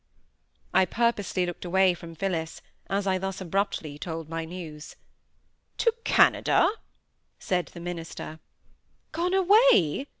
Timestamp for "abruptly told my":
3.39-4.45